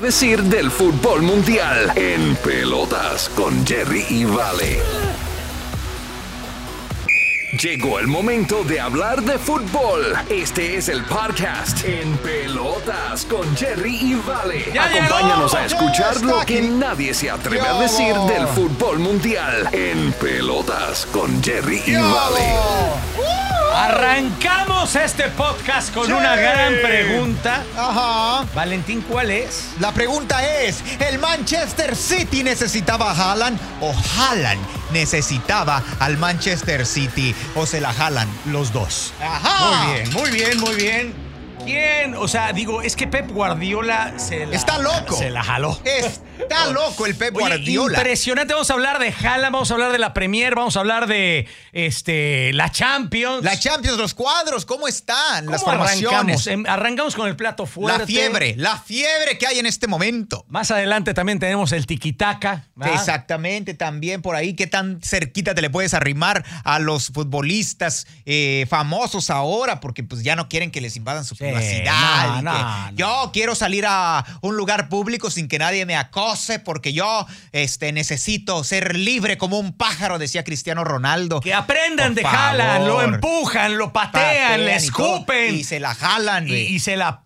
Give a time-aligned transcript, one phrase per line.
[0.00, 4.78] Decir del fútbol mundial en pelotas con Jerry y Vale.
[7.60, 10.14] Llegó el momento de hablar de fútbol.
[10.30, 14.70] Este es el podcast en pelotas con Jerry y Vale.
[14.72, 15.62] ¡Ya Acompáñanos llegó!
[15.64, 16.68] a escuchar ¡Ya lo que aquí!
[16.68, 22.54] nadie se atreve a ¡Ya decir del fútbol mundial en pelotas con Jerry y Vale.
[23.74, 26.12] Arrancamos este podcast con Sí.
[26.12, 27.62] una gran pregunta.
[27.76, 28.46] Ajá.
[28.54, 29.70] Valentín, ¿cuál es?
[29.80, 34.60] La pregunta es, ¿el Manchester City necesitaba a Haaland o Haaland
[34.92, 39.12] necesitaba al Manchester City o se la jalan los dos?
[39.22, 39.84] Ajá.
[39.84, 41.30] Muy bien, muy bien, muy bien.
[41.64, 42.14] ¿Quién?
[42.16, 45.16] O sea, digo, es que Pep Guardiola se la, Está loco.
[45.16, 45.78] Se la jaló.
[46.42, 47.98] Está loco el Pep Oye, Guardiola.
[47.98, 48.52] impresionante.
[48.54, 51.46] Vamos a hablar de Haaland, vamos a hablar de la Premier, vamos a hablar de
[51.72, 53.44] este, la Champions.
[53.44, 55.46] La Champions, los cuadros, ¿cómo están?
[55.46, 56.06] Las ¿Cómo formaciones.
[56.10, 56.46] arrancamos?
[56.46, 58.00] Em, Arrancamos con el plato fuerte.
[58.00, 60.44] La fiebre, la fiebre que hay en este momento.
[60.48, 62.66] Más adelante también tenemos el tiquitaca.
[62.84, 68.66] Exactamente, también por ahí, qué tan cerquita te le puedes arrimar a los futbolistas eh,
[68.68, 72.26] famosos ahora, porque pues ya no quieren que les invadan su Sí, privacidad.
[72.26, 72.96] no, y que no, no.
[72.96, 76.29] Yo quiero salir a un lugar público sin que nadie me acose,
[76.64, 81.40] porque yo este, necesito ser libre como un pájaro, decía Cristiano Ronaldo.
[81.40, 85.54] Que aprendan Por de Haaland, lo empujan, lo patean, Patean le escupen.
[85.54, 86.48] Y se la jalan.
[86.48, 87.24] y, se la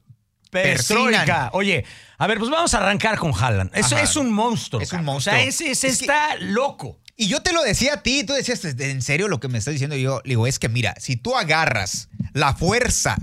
[0.51, 1.51] perestroika.
[1.53, 1.85] Oye,
[2.19, 3.71] a ver, pues vamos a arrancar con Haaland.
[3.75, 4.05] Eso Ajá.
[4.05, 4.81] es un monstruo.
[4.81, 5.35] Es un monstruo.
[5.35, 7.01] O sea, ese, ese Es que- está loco.
[7.17, 9.73] Y yo te lo decía a ti, tú decías, ¿en serio lo que me estás
[9.73, 9.95] diciendo?
[9.97, 13.17] Yo le digo, es que mira, si tú agarras la fuerza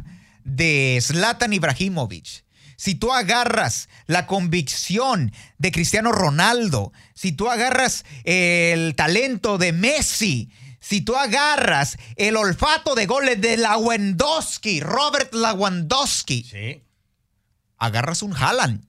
[0.45, 2.45] de Zlatan Ibrahimovic,
[2.81, 10.49] si tú agarras la convicción de Cristiano Ronaldo, si tú agarras el talento de Messi,
[10.79, 16.81] si tú agarras el olfato de goles de Lewandowski, Robert Lewandowski, Sí,
[17.77, 18.83] agarras un Haaland.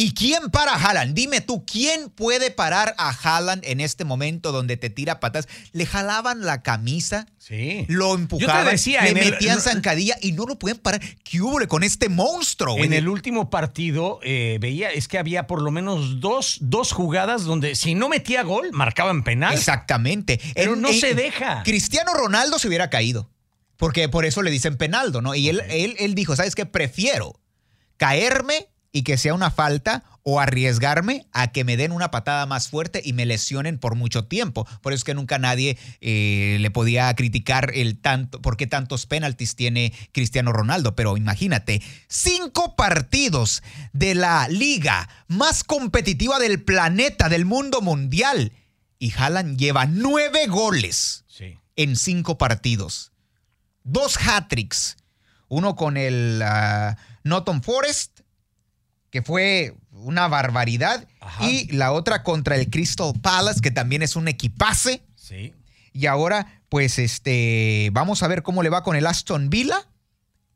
[0.00, 1.12] ¿Y quién para a Haaland?
[1.12, 5.48] Dime tú, ¿quién puede parar a Haaland en este momento donde te tira patas?
[5.72, 7.84] Le jalaban la camisa, Sí.
[7.88, 11.00] lo empujaban, Yo te decía, le en el- metían zancadilla y no lo pueden parar.
[11.24, 12.74] ¿Qué hubo con este monstruo?
[12.74, 12.84] güey?
[12.86, 17.42] En el último partido eh, veía, es que había por lo menos dos, dos jugadas
[17.42, 19.54] donde si no metía gol, marcaban penal.
[19.54, 20.40] Exactamente.
[20.54, 21.64] Pero En- no en- se deja.
[21.64, 23.30] Cristiano Ronaldo se hubiera caído.
[23.76, 25.34] Porque por eso le dicen penaldo, ¿no?
[25.34, 26.66] Y él, él, él dijo, ¿sabes qué?
[26.66, 27.40] Prefiero
[27.96, 32.68] caerme y que sea una falta o arriesgarme a que me den una patada más
[32.68, 34.66] fuerte y me lesionen por mucho tiempo.
[34.82, 39.06] Por eso es que nunca nadie eh, le podía criticar el tanto, por qué tantos
[39.06, 40.94] penaltis tiene Cristiano Ronaldo.
[40.96, 43.62] Pero imagínate, cinco partidos
[43.92, 48.52] de la liga más competitiva del planeta, del mundo mundial.
[48.98, 51.56] Y Haaland lleva nueve goles Sí.
[51.76, 53.12] en cinco partidos.
[53.84, 54.96] Dos hat-tricks.
[55.48, 58.20] Uno con el ah, Nottingham Forest,
[59.18, 61.06] que fue una barbaridad.
[61.20, 61.44] Ajá.
[61.48, 65.02] Y la otra contra el Crystal Palace, que también es un equipaje.
[65.16, 65.52] Sí.
[65.92, 69.88] Y ahora, pues, este, vamos a ver cómo le va con el Aston Villa,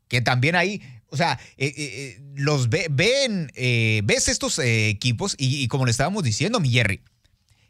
[0.07, 5.35] que también ahí, o sea, eh, eh, eh, los ve- ven, eh, ves estos equipos
[5.37, 7.01] y, y como le estábamos diciendo, mi Jerry,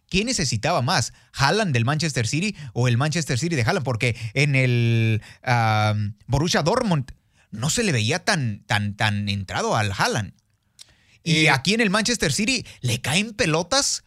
[0.09, 1.13] ¿quién necesitaba más?
[1.33, 3.83] ¿Haaland del Manchester City o el Manchester City de Haaland?
[3.85, 5.95] Porque en el ah,
[6.27, 7.11] Borussia Dortmund
[7.49, 10.33] no se le veía tan, tan, tan entrado al Haaland.
[11.23, 14.03] Y aquí en el Manchester City le caen pelotas,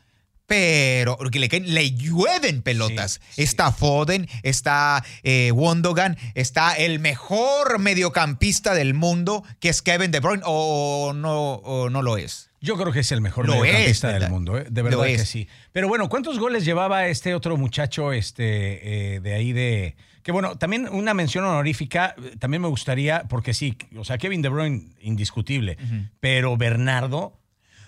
[0.47, 3.15] pero que le, llueven pelotas.
[3.15, 3.43] Sí, sí.
[3.43, 10.21] Está Foden, está eh, Wondogan, está el mejor mediocampista del mundo, que es Kevin De
[10.21, 12.50] Bruyne, o no, o no lo es.
[12.60, 14.66] Yo creo que es el mejor Lo mediocampista es, del mundo, ¿eh?
[14.69, 15.28] de verdad que es.
[15.28, 15.49] sí.
[15.72, 19.97] Pero bueno, ¿cuántos goles llevaba este otro muchacho este, eh, de ahí de...
[20.26, 24.42] Que bueno, también una mención honorífica, eh, también me gustaría, porque sí, o sea, Kevin
[24.42, 25.78] De Bruyne, indiscutible,
[26.19, 27.38] pero Bernardo,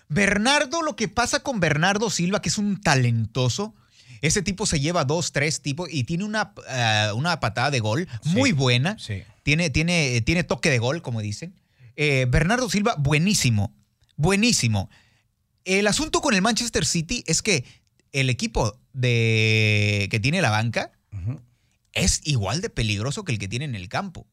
[0.08, 3.74] Bernardo, lo que pasa con Bernardo Silva, que es un talentoso,
[4.20, 8.06] ese tipo se lleva dos, tres tipos y tiene una, eh, una patada de gol
[8.22, 8.96] Sí, muy buena.
[9.00, 9.24] sí.
[9.42, 11.56] Tiene, tiene, tiene toque de gol, como dicen.
[11.96, 13.74] Eh, Bernardo Silva, buenísimo,
[14.14, 14.90] buenísimo.
[15.64, 17.64] El asunto con el Manchester City es que
[18.12, 20.92] el equipo de, que tiene la banca.
[21.98, 24.26] Es igual de peligroso que el que tiene en el campo.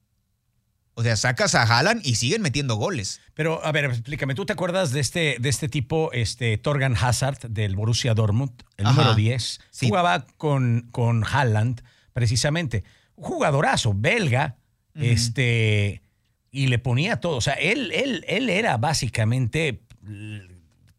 [0.98, 3.20] O sea, sacas a Haaland y siguen metiendo goles.
[3.34, 7.50] Pero, a ver, explícame, ¿tú te acuerdas de este, de este tipo, este Torgan Hazard
[7.50, 8.96] del Borussia Dortmund, el Ajá.
[8.96, 9.60] número 10?
[9.72, 9.88] Sí.
[9.90, 11.82] Jugaba con, con Haaland,
[12.14, 12.86] precisamente.
[13.16, 14.56] Un jugadorazo, belga,
[14.94, 16.02] este,
[16.50, 17.36] y le ponía todo.
[17.36, 19.82] O sea, él, él, él era básicamente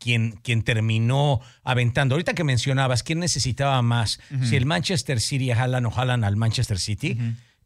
[0.07, 2.15] quien, quien terminó aventando.
[2.15, 4.21] Ahorita que mencionabas, ¿quién necesitaba más?
[4.49, 7.19] Si el Manchester City a Haaland o Haaland al Manchester City,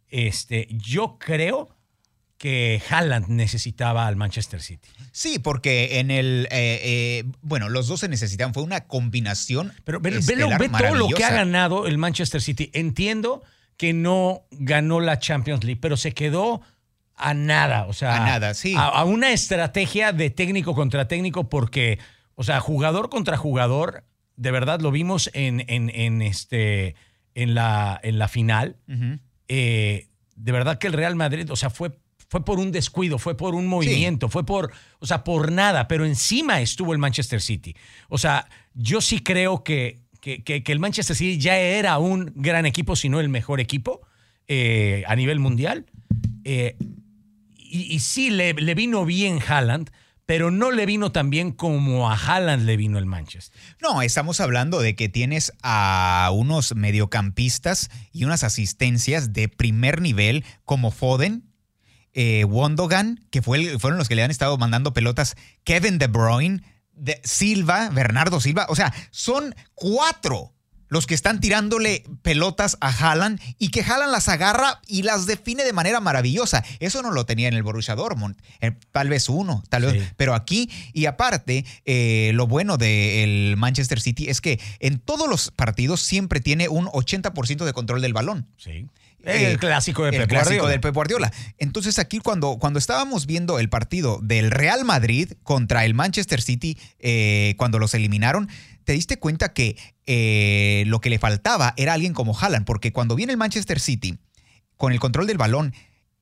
[0.08, 1.68] este, yo creo
[2.38, 4.88] que Haaland necesitaba al Manchester City.
[5.12, 6.48] Sí, porque en el.
[6.50, 8.54] eh, eh, bueno, los dos se necesitan.
[8.54, 9.72] Fue una combinación.
[9.84, 12.70] Pero ve, ve- ve todo lo que ha ganado el Manchester City.
[12.72, 13.42] Entiendo
[13.76, 16.62] que no ganó la Champions League, pero se quedó
[17.14, 17.84] a nada.
[17.86, 18.74] O sea, A nada, sí.
[18.74, 21.98] A, a una estrategia de técnico contra técnico, porque,
[22.40, 24.04] o sea, jugador contra jugador,
[24.36, 26.94] de verdad lo vimos en, en, en este,
[27.34, 28.76] en, la, en la final.
[29.48, 31.92] Eh, de verdad que el Real Madrid, o sea, fue,
[32.30, 36.06] fue por un descuido, fue por un movimiento, fue por, o sea, por nada, pero
[36.06, 37.74] encima estuvo el Manchester City.
[38.08, 42.32] O sea, yo sí creo que, que, que- que el Manchester City ya era un
[42.36, 44.00] gran equipo, si no el mejor equipo
[44.48, 45.84] eh, a nivel mundial.
[46.44, 46.76] Eh,
[47.58, 49.90] y, y sí, le, le vino bien Haaland,
[50.30, 53.60] pero no le vino tan bien como a Haaland le vino el Manchester.
[53.82, 60.44] No, estamos hablando de que tienes a unos mediocampistas y unas asistencias de primer nivel
[60.64, 61.50] como Foden,
[62.12, 65.34] eh, Wondogan, que fueron los que le han estado mandando pelotas,
[65.64, 66.62] Kevin De Bruyne,
[66.92, 68.66] de Silva, Bernardo Silva.
[68.68, 70.54] O sea, son cuatro
[70.90, 75.64] los que están tirándole pelotas a Haaland y que Haaland las agarra y las define
[75.64, 76.62] de manera maravillosa.
[76.80, 78.36] Eso no lo tenía en el Borussia Dortmund.
[78.60, 80.02] Eh, tal vez uno, tal vez.
[80.02, 80.08] Sí.
[80.16, 85.50] Pero aquí, y aparte, eh, lo bueno del Manchester City es que en todos los
[85.52, 88.46] partidos siempre tiene un 80% de control del balón.
[88.58, 88.86] Sí.
[89.24, 90.70] Eh, el clásico de el Pep clásico Guardiola.
[90.70, 91.32] del Pep Guardiola.
[91.58, 96.78] Entonces aquí cuando, cuando estábamos viendo el partido del Real Madrid contra el Manchester City,
[97.00, 98.48] eh, cuando los eliminaron,
[98.84, 103.14] te diste cuenta que eh, lo que le faltaba era alguien como Haaland, porque cuando
[103.14, 104.18] viene el Manchester City
[104.76, 105.74] con el control del balón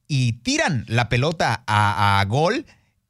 [0.06, 2.66] y tiran la pelota a, a gol,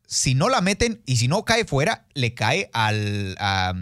[0.07, 3.75] si no la meten y si no cae fuera, le cae al, a-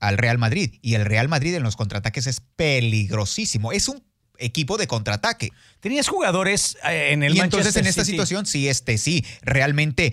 [0.00, 0.74] al Real Madrid.
[0.82, 2.40] Y el Real Madrid en los contraataques es
[2.88, 3.72] peligrosísimo.
[3.72, 4.02] Es un
[4.38, 5.50] equipo de contraataque.
[5.80, 8.12] Tenías jugadores eh, en el y Manchester entonces en esta City.
[8.12, 10.12] situación, sí, este, sí, realmente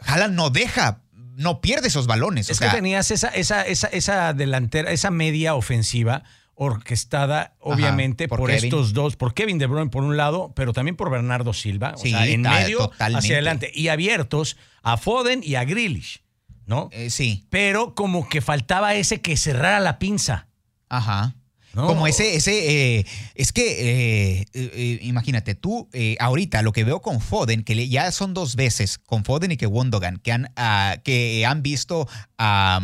[0.00, 1.01] Haaland no deja,
[1.36, 2.48] no pierde esos balones.
[2.50, 6.22] Es o sea, que tenías esa, esa, esa, esa delantera, esa media ofensiva
[6.54, 11.10] orquestada, obviamente, por estos dos, por Kevin De Bruyne por un lado, pero también por
[11.10, 13.18] Bernardo Silva, Sí, o sea, en medio totalmente.
[13.18, 16.22] hacia adelante, y abiertos a Foden y a Grealish,
[16.66, 16.88] ¿no?
[16.92, 20.48] eh, sí, Pero como que faltaba ese que cerrara la pinza.
[20.88, 21.34] ajá.
[21.74, 21.86] ¿No?
[21.86, 25.88] Como ese, ese, eh, es que, eh, eh, imagínate, tú
[26.18, 29.56] ahorita lo que veo con Foden, que le- ya son dos veces, con Foden y
[29.56, 32.08] que Wondogan, que han, ah, que han visto
[32.38, 32.80] a,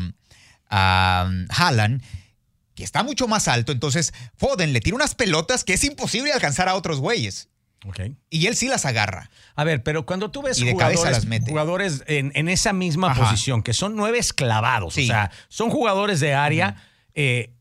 [0.71, 2.03] a Haaland,
[2.75, 6.69] que está mucho más alto, entonces Foden le tira unas pelotas que es imposible alcanzar
[6.69, 7.49] a otros güeyes.
[8.29, 9.31] Y él sí las agarra.
[9.55, 11.51] A ver, pero cuando tú ves jugadores, las mete.
[11.51, 13.23] jugadores en, en esa misma Ajá.
[13.23, 15.05] posición, que son nueve esclavados, Sí.
[15.05, 16.77] o sea, son jugadores de área,
[17.15, 17.53] eh,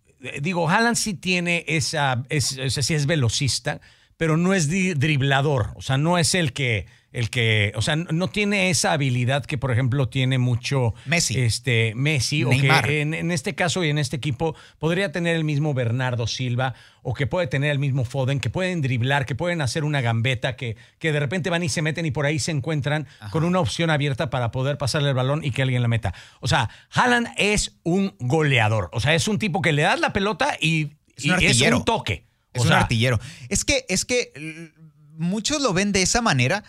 [0.41, 3.81] digo, Haaland sí tiene esa, es, es, sí es velocista,
[4.17, 6.87] pero no es driblador, o sea, no es el que,
[7.17, 11.39] el que, o sea, no- tiene esa habilidad que, por ejemplo, tiene mucho Messi.
[11.39, 12.85] este, Messi, o Neymar.
[12.85, 16.75] que en, en este caso y en este equipo podría tener el mismo Bernardo Silva,
[17.01, 20.55] o que puede tener el mismo Foden, que pueden driblar, que pueden hacer una gambeta,
[20.57, 23.59] que, que de repente van y se meten y por ahí se encuentran con una
[23.61, 26.13] opción abierta para poder pasarle el balón y que alguien la meta.
[26.41, 30.11] O sea, Haaland es un goleador, o sea, es un tipo que le das la
[30.13, 31.77] pelota y, Es un y es artillero.
[31.77, 32.25] un toque.
[32.53, 33.19] Es O un artillero.
[33.49, 34.71] Es que, es que l-
[35.17, 36.63] muchos lo ven de esa manera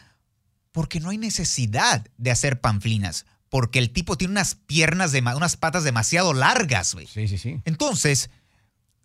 [0.79, 3.27] porque no hay necesidad de hacer panflinas.
[3.49, 7.09] Porque el tipo tiene unas piernas, de, unas patas demasiado largas, güey.
[7.09, 7.61] Sí, sí, sí.
[7.65, 8.31] Entonces,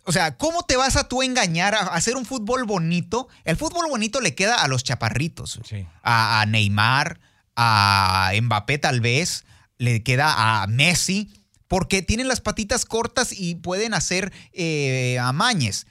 [0.04, 3.26] o sea, ¿cómo te vas a tú engañar a hacer un fútbol bonito?
[3.42, 5.58] El fútbol bonito le queda a los chaparritos.
[5.68, 5.84] Sí.
[6.04, 7.18] A, a Neymar,
[7.56, 9.44] a Mbappé tal vez,
[9.76, 11.32] le queda a Messi,
[11.66, 15.88] porque tienen las patitas cortas y pueden hacer eh, amañes.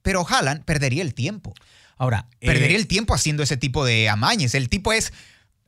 [0.00, 1.54] Pero Haaland perdería el tiempo.
[1.96, 4.54] Ahora, Perdería eh, el tiempo haciendo ese tipo de amañes.
[4.54, 5.12] El tipo es.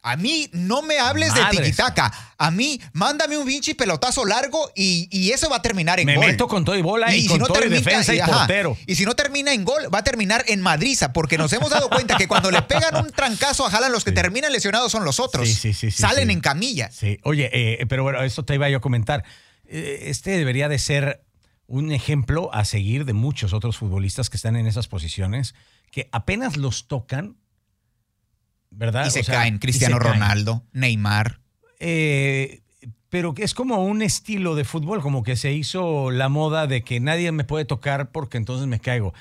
[0.03, 1.63] A mí no me hables de Madres.
[1.65, 2.13] tiquitaca.
[2.39, 6.15] A mí, mándame un pinche pelotazo largo y, y eso va a terminar en me
[6.15, 6.27] gol.
[6.27, 8.39] meto con todo y bola y, si con no todo y termina- defensa y, ajá,
[8.39, 8.77] portero.
[8.87, 11.89] Y si no termina en gol, va a terminar en madriza, porque nos hemos dado
[11.91, 14.15] cuenta que cuando le pegan un trancazo a Haaland, los que Sí.
[14.15, 15.49] terminan lesionados son los otros.
[15.49, 16.89] Sí, sí, Salen en camilla.
[16.93, 19.25] Sí, oye, eh, pero bueno, esto te iba yo a comentar.
[19.67, 21.25] Eh, Este debería de ser
[21.67, 25.57] un ejemplo a seguir de muchos otros futbolistas que están en esas posiciones,
[25.97, 27.39] que apenas los tocan,
[28.69, 29.07] ¿verdad?
[29.07, 29.57] Y se O sea, caen.
[29.57, 30.13] Cristiano se caen.
[30.21, 31.41] Ronaldo, Neymar.
[31.79, 32.61] Eh,
[33.09, 36.85] pero que es como un estilo de fútbol, como que se hizo la moda de
[36.85, 39.15] que nadie me puede tocar porque entonces me caigo.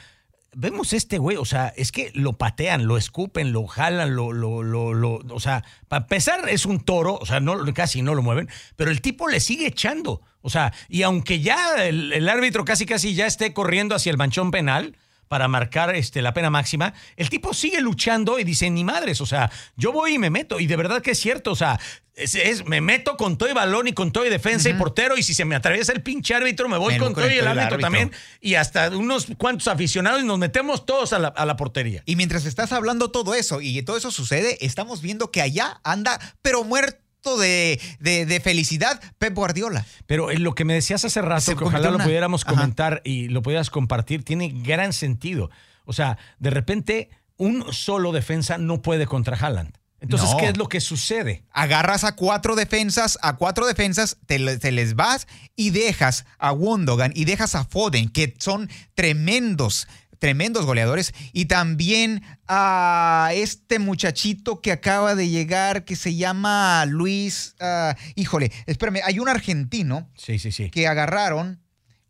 [0.53, 4.61] Vemos este güey, o sea, es que lo patean, lo escupen, lo jalan, lo, lo,
[4.61, 8.21] lo, lo- o sea, para empezar es un toro, o sea, no, casi no lo
[8.21, 12.65] mueven, pero el tipo le sigue echando, o sea, y aunque ya el, el árbitro
[12.65, 16.93] casi casi ya esté corriendo hacia el manchón penal, para marcar este, la pena máxima,
[17.15, 20.59] el tipo sigue luchando y dice, ni madres, o sea, yo voy y me meto.
[20.59, 21.79] Y de verdad que es cierto, o sea,
[22.15, 25.23] es, me meto con todo y balón y con todo y defensa y portero y
[25.23, 28.11] si se me atraviesa el pinche árbitro, me voy con todo y el árbitro, también
[28.39, 32.03] y hasta unos cuantos aficionados y nos metemos todos a la, a la portería.
[32.05, 36.19] Y mientras estás hablando todo eso y todo eso sucede, estamos viendo que allá anda,
[36.41, 37.04] pero muerto
[37.37, 39.85] de, de, felicidad Pep Guardiola.
[40.05, 43.41] Pero en lo que me decías hace rato, que ojalá lo pudiéramos comentar y lo
[43.41, 45.49] pudieras compartir, tiene gran sentido.
[45.85, 49.77] O sea, de repente un solo defensa no puede contra Haaland.
[50.01, 51.45] Entonces, ¿qué es lo que sucede?
[51.51, 57.11] Agarras a cuatro defensas, a cuatro defensas, te, te, les vas y dejas a Wondogan
[57.15, 59.87] y dejas a Foden, que son tremendos
[60.25, 61.13] tremendos goleadores.
[61.33, 67.53] Y también a este muchachito que acaba de llegar, que se llama Luis.
[67.59, 70.71] Ah, híjole, espérame, hay un argentino sí, sí, sí.
[70.71, 71.61] que agarraron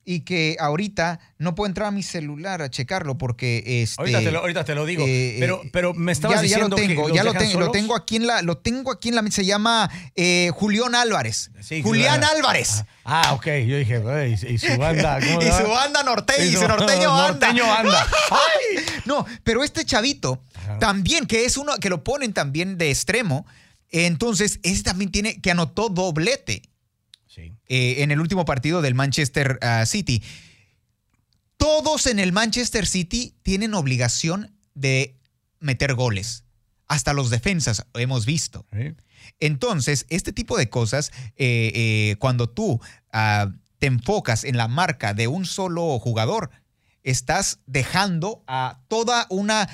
[0.05, 4.75] y que ahorita no puedo entrar a mi celular a checarlo porque este ahorita te
[4.75, 7.33] lo, digo eh, pero pero me estabas ya, diciendo ya lo tengo que ya lo
[7.33, 10.93] tengo lo tengo aquí en la lo tengo aquí en la se llama eh, Julián
[10.93, 11.49] Álvarez.
[11.83, 12.83] Julián Álvarez.
[13.03, 14.01] Ah, ah, ok yo dije
[14.47, 17.47] y su banda ¿cómo y su banda norteño y su norteño banda.
[17.47, 18.07] norteño banda.
[19.05, 20.39] No pero este chavito
[20.79, 23.45] también que es uno que lo ponen también de extremo
[23.89, 26.61] entonces ese también tiene que anotó doblete
[27.37, 30.23] eh, en el último partido del Manchester ah, City.
[31.57, 35.17] Todos en el Manchester City tienen obligación de
[35.59, 36.43] meter goles.
[36.87, 38.65] Hasta los defensas hemos visto.
[39.39, 42.79] Entonces, este tipo de cosas, eh, eh, cuando tú
[43.11, 46.51] ah, te enfocas en la marca de un solo jugador,
[47.03, 49.67] estás dejando a toda una,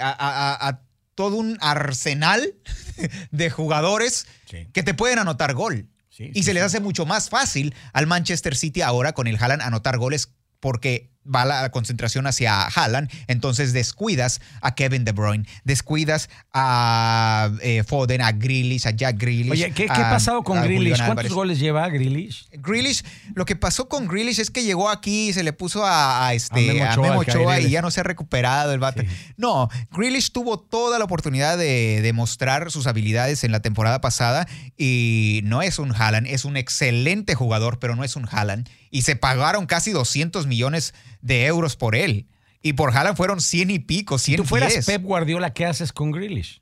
[0.00, 0.80] a,
[1.14, 2.54] todo un arsenal
[3.30, 4.26] de jugadores
[4.72, 8.82] que te pueden anotar gol y se les hace mucho más fácil al Manchester City
[8.82, 14.74] ahora con el Haaland anotar goles porque va la concentración hacia Haaland, entonces descuidas a
[14.74, 19.52] Kevin De Bruyne, descuidas a eh, Foden, a Grealish, a Jack Grealish.
[19.52, 21.04] Oye, ¿qué, ha pasado con Grealish?
[21.04, 22.48] ¿Cuántos goles lleva Grealish?
[22.52, 23.04] Grealish,
[23.34, 26.82] lo que pasó con Grealish es que llegó aquí y se le puso a, este,
[26.82, 29.06] a Memo Ochoa, y ya no se ha recuperado el bate.
[29.36, 35.40] No, Grealish tuvo toda la oportunidad de demostrar sus habilidades en la temporada pasada y
[35.44, 38.68] no es un Haaland, es un excelente jugador, pero no es un Haaland.
[38.90, 42.26] Y se pagaron casi 200 millones de euros por él.
[42.62, 45.92] Y por Haaland fueron 100 y pico, 100 Si tú fueras Pep Guardiola, ¿qué haces
[45.92, 46.60] con Grealish?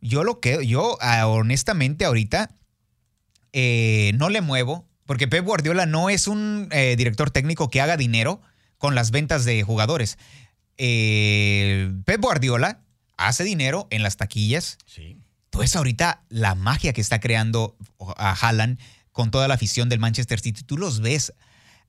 [0.00, 2.50] Yo lo que, yo ah, honestamente ahorita
[3.52, 7.96] eh, no le muevo, porque Pep Guardiola no es un eh, director técnico que haga
[7.96, 8.40] dinero
[8.78, 10.18] con las ventas de jugadores.
[10.78, 12.80] Eh, Pep Guardiola
[13.16, 14.78] hace dinero en las taquillas.
[14.86, 15.18] Sí.
[15.50, 17.76] Pues ahorita la magia que está creando
[18.16, 18.78] a Haaland
[19.12, 21.34] con toda la afición del Manchester City, tú los ves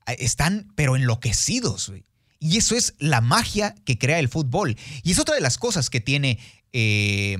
[0.06, 1.92] están pero enloquecidos.
[2.38, 4.76] Y eso es la magia que crea el fútbol.
[5.02, 6.40] Y es otra de las cosas que tiene,
[6.72, 7.36] eh,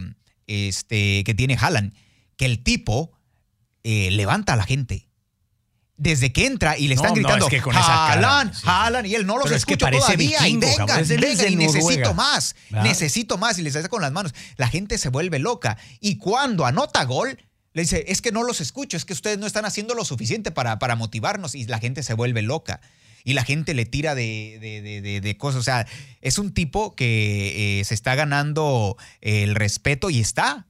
[0.46, 1.92] este, que tiene Haaland,
[2.36, 3.10] que el tipo
[3.82, 5.08] eh, levanta a la gente.
[5.96, 7.48] Desde que entra y le están gritando, no,
[8.64, 10.48] Haaland, y él no los es escucha que todavía.
[10.48, 13.58] y y necesito más, necesito más.
[13.58, 14.34] Y les hace con las manos.
[14.56, 15.78] La gente se vuelve loca.
[16.00, 17.38] Y cuando anota gol,
[17.72, 20.50] le dice, es que no los escucho, es que ustedes no están haciendo lo suficiente
[20.50, 22.80] para, para motivarnos y la gente se vuelve loca
[23.24, 25.60] y la gente le tira de, de, cosas.
[25.60, 25.86] O sea,
[26.20, 30.66] es un tipo que eh, se está ganando el respeto y está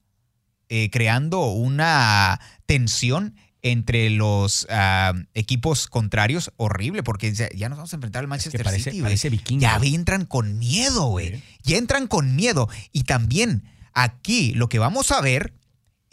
[0.68, 7.97] eh, creando una tensión entre los ah, equipos contrarios horrible, porque ya nos vamos a
[7.97, 9.59] enfrentar al Manchester parece, City.
[9.59, 11.42] Ya entran con miedo, güey.
[11.62, 12.68] Ya entran con miedo.
[12.90, 15.54] Y también aquí lo que vamos a ver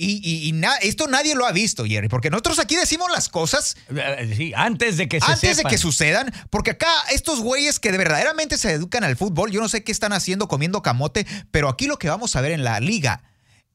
[0.01, 3.75] y, esto nadie lo ha visto, Jerry, porque nosotros aquí decimos las cosas.
[3.89, 7.91] Eh, sí, antes de que se Antes de que sucedan, porque acá estos güeyes que
[7.91, 11.68] de verdaderamente se educan al fútbol, yo no sé qué están haciendo comiendo camote, pero
[11.68, 13.24] aquí lo que vamos a ver en la liga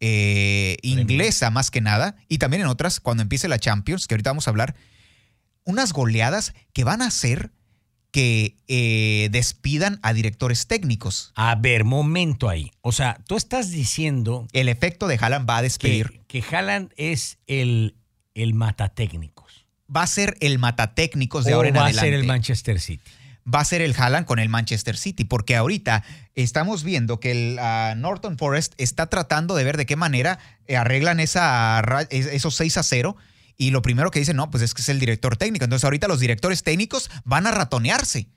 [0.01, 4.31] eh, inglesa más que nada, y también en otras, cuando empiece la Champions, que ahorita
[4.31, 4.75] vamos a hablar,
[5.65, 7.51] unas goleadas que van a ser
[8.15, 11.33] que eh, despidan a directores técnicos.
[11.35, 12.71] A ver, momento ahí.
[12.81, 14.47] O sea, tú estás diciendo...
[14.53, 16.21] El efecto de Haaland va a despedir.
[16.29, 17.97] Que, que Haaland es el,
[18.35, 19.67] el matatécnicos.
[19.95, 21.97] Va a ser el matatécnicos de ahora en adelante.
[21.97, 23.11] va a ser el Manchester City.
[23.53, 26.05] Va a ser el Haaland con el Manchester City, porque ahorita
[26.37, 30.77] estamos viendo que el ah, Norton Forest está tratando de ver de qué manera eh,
[30.77, 33.17] arreglan esa, esos 6 a 0
[33.57, 35.65] y lo primero que dicen, no, pues es que es el director técnico.
[35.65, 38.29] Entonces ahorita los directores técnicos van a ratonearse.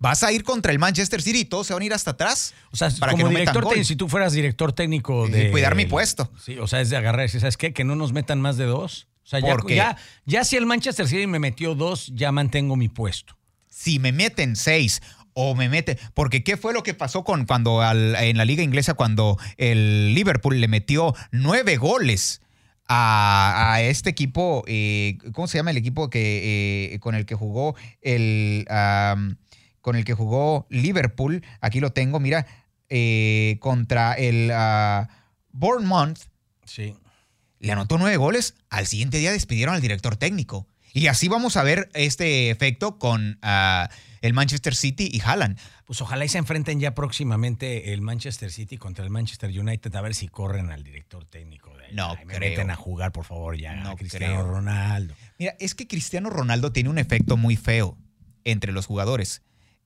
[0.00, 2.54] Vas a ir contra el Manchester City y todos se van a ir hasta atrás.
[2.70, 5.50] O sea, para como que no director técnico, si tú fueras director técnico de...
[5.50, 6.30] cuidar mi puesto.
[6.40, 7.72] Sí, o sea, es de agarrar, ¿sabes qué?
[7.72, 9.08] Que no nos metan más de dos.
[9.24, 13.36] O sea, ya, ya, si el Manchester City me metió dos, ya mantengo mi puesto.
[13.68, 15.02] Si me meten seis
[15.34, 15.98] o me mete.
[16.14, 20.60] Porque ¿qué fue lo que pasó con cuando en la liga inglesa cuando el Liverpool
[20.60, 22.40] le metió nueve goles?
[22.90, 27.76] A, este equipo, eh, ¿cómo se llama el equipo que, eh, con el que jugó
[28.00, 28.66] el
[29.82, 31.44] con el que jugó Liverpool?
[31.60, 32.46] Aquí lo tengo, mira,
[32.88, 35.06] eh, contra el uh,
[35.52, 36.18] Bournemouth.
[36.64, 36.94] Sí.
[37.58, 38.54] Le anotó nueve goles.
[38.70, 40.66] Al siguiente día despidieron al director técnico.
[40.98, 43.88] Y así vamos a ver este efecto con ah,
[44.20, 45.56] el Manchester City y Haaland.
[45.86, 50.00] Pues ojalá y se enfrenten ya próximamente el Manchester City contra el Manchester United a
[50.00, 51.72] ver si corren al director técnico.
[51.76, 52.40] De no Ay, creo.
[52.40, 53.76] meten a jugar, por favor, ya.
[53.76, 54.46] No Cristiano creo.
[54.48, 55.14] Ronaldo.
[55.38, 57.96] Mira, es que Cristiano Ronaldo tiene un efecto muy feo
[58.42, 59.42] entre los jugadores,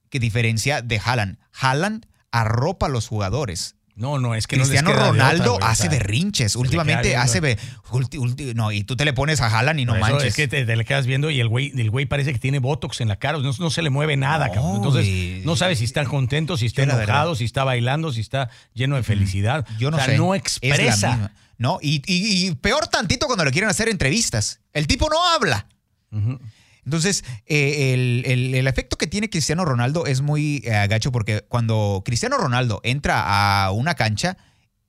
[0.09, 1.39] que diferencia de Haaland.
[1.53, 3.77] Haaland arropa a los jugadores.
[3.95, 6.53] No, no, es que Cristiano no les queda de Ronaldo otra, hace berrinches.
[6.53, 7.41] se Últimamente hace.
[7.41, 7.59] be-
[7.91, 10.29] ulti- ulti- no, y tú te le pones a Haaland y no eso manches.
[10.31, 12.59] Es que te, te le quedas viendo y el güey, el güey parece que tiene
[12.59, 14.77] botox en la cara, no, no se le mueve nada, No, cabrón.
[14.77, 18.49] Entonces, y- no sabes si está contento, si está enojado, si está bailando, si está
[18.73, 19.67] lleno de felicidad.
[19.79, 20.17] Yo no o sea, sé.
[20.17, 21.31] no expresa.
[21.59, 24.61] No, y, y- y peor tantito cuando le quieren hacer entrevistas.
[24.73, 25.67] El tipo no habla.
[26.11, 26.41] Ujú.
[26.85, 31.43] Entonces, eh, el, el- el efecto que tiene Cristiano Ronaldo es muy eh, gacho porque
[31.43, 34.37] cuando Cristiano Ronaldo entra a una cancha,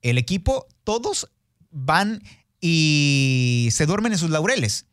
[0.02, 1.30] el equipo, todos
[1.70, 2.22] van
[2.60, 4.86] y se duermen en sus laureles.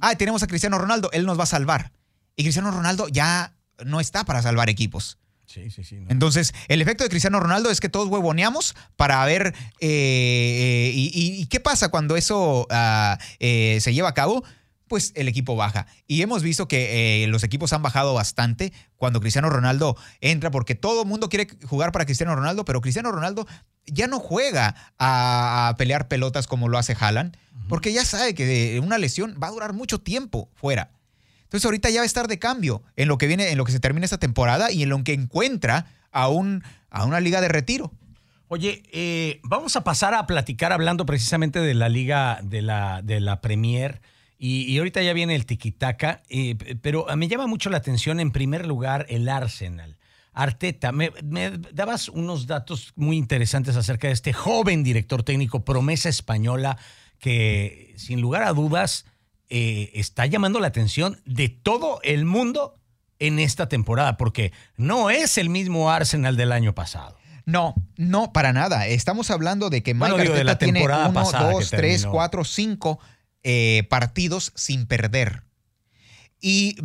[0.00, 1.92] Ah, tenemos a Cristiano Ronaldo, él nos va a salvar.
[2.36, 3.54] Y Cristiano Ronaldo ya
[3.84, 5.18] no está para salvar equipos.
[5.46, 5.96] Sí, sí, sí.
[5.96, 6.06] no.
[6.10, 9.54] Entonces, el efecto de Cristiano Ronaldo es que todos huevoneamos para ver.
[9.80, 14.44] eh, eh, y, y- y qué pasa cuando eso ah, eh, se lleva a cabo?
[14.90, 15.86] Pues el equipo baja.
[16.08, 20.74] Y hemos visto que eh, los equipos han bajado bastante cuando Cristiano Ronaldo entra, porque
[20.74, 23.46] todo el mundo quiere jugar para Cristiano Ronaldo, pero Cristiano Ronaldo
[23.86, 27.36] ya no juega a, a pelear pelotas como lo hace Haaland,
[27.68, 30.90] porque ya sabe que una lesión va a durar mucho tiempo fuera.
[31.44, 33.70] Entonces ahorita ya va a estar de cambio en lo que viene, en lo que
[33.70, 37.46] se termina esta temporada y en lo que encuentra a, un, a una liga de
[37.46, 37.92] retiro.
[38.48, 43.20] Oye, eh, vamos a pasar a platicar hablando precisamente de la liga de la, de
[43.20, 44.00] la Premier.
[44.42, 48.66] Y, ahorita ya viene el tiquitaca, eh, pero me llama mucho la atención en primer
[48.66, 49.98] lugar el Arsenal.
[50.32, 51.12] Arteta, me,
[51.74, 56.78] dabas unos datos muy interesantes acerca de este joven director técnico, promesa española,
[57.18, 59.04] que sin lugar a dudas
[59.50, 62.76] eh, está llamando la atención de todo el mundo
[63.18, 67.18] en esta temporada, porque no es el mismo Arsenal del año pasado.
[67.44, 68.86] No, no, para nada.
[68.86, 73.00] Estamos hablando de que Mike de la tiene 1, 2, 3, 4, 5
[73.42, 75.42] eh, partidos sin perder.
[76.40, 76.76] Y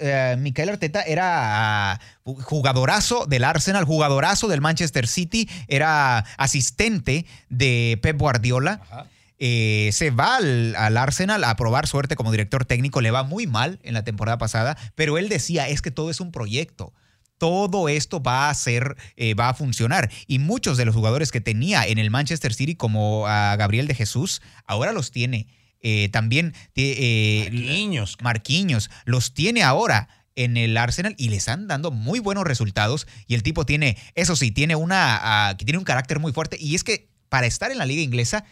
[0.00, 7.98] eh, Mikel Arteta era ah, jugadorazo del Arsenal, jugadorazo del Manchester City, era asistente de
[8.02, 9.06] Pep Guardiola.
[9.38, 13.46] Eh, se va al, al Arsenal a probar suerte como director técnico, le va muy
[13.46, 16.92] mal en la temporada pasada, pero él decía, es que todo es un proyecto.
[17.38, 20.10] Todo esto va a ser, eh, va a funcionar.
[20.26, 23.94] Y muchos de los jugadores que tenía en el Manchester City, como a Gabriel de
[23.94, 25.46] Jesús, ahora los tiene.
[25.80, 28.16] Eh, también eh, Marquinhos.
[28.20, 33.06] Marquinhos, los tiene ahora en el Arsenal y le están dando muy buenos resultados.
[33.26, 36.56] Y el tipo tiene, eso sí, tiene una, ah, que tiene un carácter muy fuerte.
[36.60, 38.44] Y es que para estar en la liga inglesa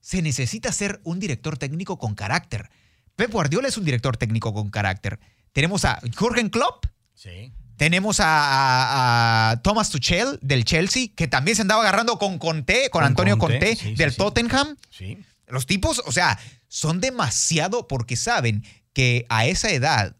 [0.00, 2.68] se necesita ser un director técnico con carácter.
[3.16, 5.18] Pep Guardiola es un director técnico con carácter.
[5.52, 7.52] Tenemos a Jürgen Klopp, Sí.
[7.78, 12.90] tenemos a, a- a Thomas Tuchel del Chelsea, que también se andaba agarrando con Conte,
[12.90, 14.16] con, Con Antonio Conte, Conte, sí, sí, del sí.
[14.18, 14.76] Tottenham.
[14.90, 15.18] Sí.
[15.48, 20.16] Los tipos, o sea, son demasiado porque saben que a esa edad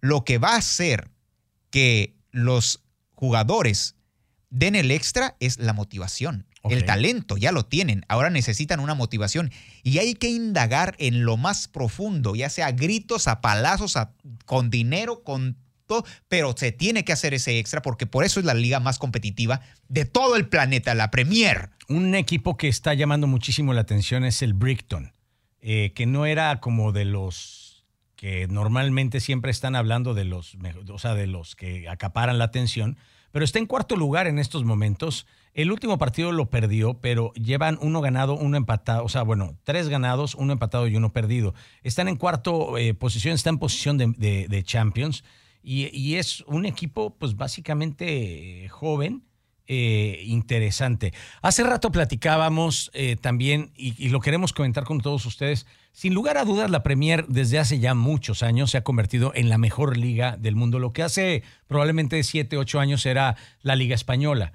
[0.00, 1.10] lo que va a hacer
[1.70, 2.82] que los
[3.14, 3.94] jugadores
[4.50, 6.46] den el extra es la motivación.
[6.64, 9.50] El talento ya lo tienen, ahora necesitan una motivación.
[9.82, 14.12] Y hay que indagar en lo más profundo, ya sea a gritos, a palazos, a-
[14.46, 15.56] con dinero, con
[16.28, 19.60] pero se tiene que hacer ese extra porque por eso es la liga más competitiva
[19.88, 21.70] de todo el planeta, la Premier.
[21.88, 25.12] Un equipo que está llamando muchísimo la atención es el Brighton,
[25.60, 27.62] eh, que no era como de los
[28.16, 30.56] que normalmente siempre están hablando de los,
[30.88, 32.96] o sea, de los que acaparan la atención,
[33.32, 35.26] pero está en cuarto lugar en estos momentos.
[35.54, 39.88] El último partido lo perdió, pero llevan uno ganado, uno empatado, o sea, bueno, tres
[39.88, 41.52] ganados, uno empatado y uno perdido.
[41.82, 45.24] Están en cuarto eh, posición, están en posición de Champions
[45.62, 49.22] y, es un equipo, pues básicamente joven,
[49.68, 51.12] eh, interesante.
[51.40, 56.44] Hace rato platicábamos eh, también, y, lo queremos comentar con todos ustedes, sin lugar a
[56.44, 60.36] dudas la Premier desde hace ya muchos años se ha convertido en la mejor liga
[60.36, 60.80] del mundo.
[60.80, 64.54] Lo que hace probablemente 7, 8 años era la Liga Española.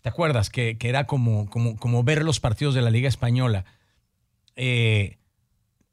[0.00, 0.50] ¿Te acuerdas?
[0.50, 3.64] Que, era como, como, como ver los partidos de la Liga Española.
[4.56, 5.18] Eh,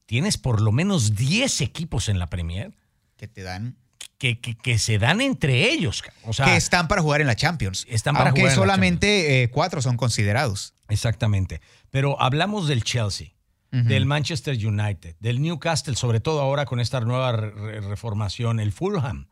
[0.08, 2.74] tienes por lo menos 10 equipos en la Premier
[3.16, 3.78] Que te dan
[4.18, 6.04] que, que- que se dan entre ellos.
[6.24, 7.86] O sea, que están para jugar en la Champions.
[7.90, 10.74] Están para Aunque jugar en la solamente eh, cuatro son considerados.
[10.90, 11.62] Exactamente.
[11.92, 13.30] Pero hablamos del Chelsea,
[13.72, 18.72] del Manchester United, del Newcastle, sobre todo ahora con esta nueva re- re- reformación, el
[18.72, 19.28] Fulham,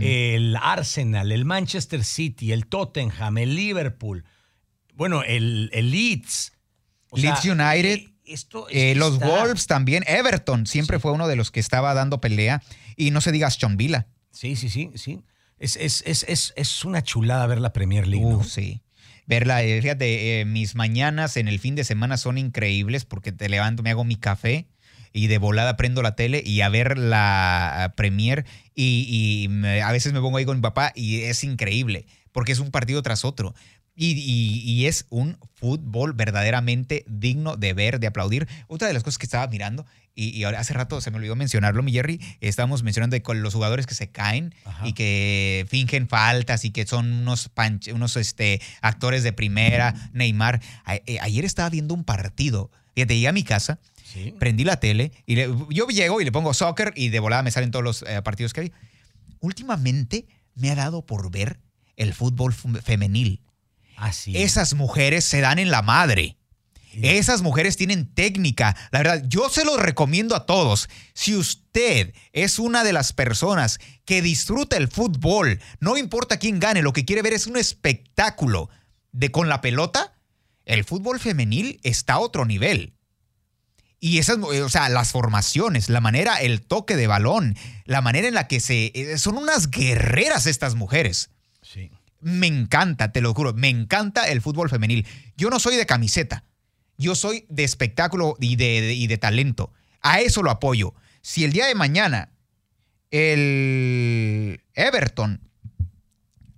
[0.00, 4.24] el Arsenal, el Manchester City, el Tottenham, el Liverpool,
[4.94, 6.52] bueno, el, el Leeds.
[7.10, 10.04] O Leeds United, eh, esto, Eh, los está- Wolves también.
[10.06, 12.62] Everton siempre fue uno de los que estaba dando pelea.
[12.96, 14.06] Y no se diga Aston Villa.
[14.38, 15.24] Sí, sí, sí, sí.
[15.58, 18.24] Es, es, es, es, una chulada ver la Premier League.
[18.24, 18.82] Uf, sí.
[19.26, 23.48] Verla, eh, fíjate, eh, mis mañanas en el fin de semana son increíbles porque te
[23.48, 24.68] levanto, me hago mi café
[25.12, 28.46] y de volada prendo la tele y a ver la Premier
[28.76, 29.08] y,
[29.42, 32.60] y me- a veces me pongo ahí con mi papá y es increíble porque es
[32.60, 33.56] un partido tras otro.
[34.00, 38.46] Y, y- y es un fútbol verdaderamente digno de ver, de aplaudir.
[38.68, 39.84] Otra de las cosas que estaba mirando,
[40.14, 43.42] y, y ahora hace rato se me olvidó mencionarlo, mi Jerry, estábamos mencionando de con
[43.42, 44.86] los jugadores que se caen Ajá.
[44.86, 47.50] y que fingen faltas y que son unos,
[47.92, 50.60] unos este, actores de primera, Neymar.
[50.84, 54.32] A- eh, ayer estaba viendo un partido, fíjate, llegué a mi casa, Sí.
[54.38, 57.50] prendí la tele y le- yo llego y le pongo soccer y de volada me
[57.50, 58.72] salen todos los eh, partidos que hay.
[59.40, 61.60] Últimamente me ha dado por ver
[61.96, 63.40] el fútbol femenil.
[63.98, 64.36] Así.
[64.36, 66.36] Esas mujeres se dan en la madre.
[67.02, 68.76] Esas mujeres tienen técnica.
[68.90, 70.88] La verdad, yo se los recomiendo a todos.
[71.14, 76.82] Si usted es una de las personas que disfruta el fútbol, no importa quién gane,
[76.82, 78.70] lo que quiere ver es un espectáculo
[79.12, 80.14] de con la pelota,
[80.64, 82.94] el fútbol femenil está a otro nivel.
[84.00, 88.34] Y esas, o sea, las formaciones, la manera, el toque de balón, la manera en
[88.34, 88.92] la que se...
[88.94, 91.30] eh, Son unas guerreras estas mujeres.
[92.20, 95.06] Me encanta, te lo juro, me encanta el fútbol femenil.
[95.36, 96.44] Yo no soy de camiseta,
[96.96, 99.72] yo soy de espectáculo y de, de- y de talento.
[100.00, 100.94] A eso lo apoyo.
[101.22, 102.30] Si el día de mañana
[103.10, 105.40] el Everton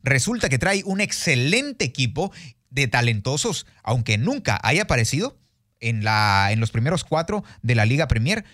[0.03, 2.33] resulta que trae un excelente equipo
[2.71, 5.39] de talentosos, aunque nunca haya aparecido
[5.81, 8.45] en, la, en los primeros cuatro de la Liga Premier,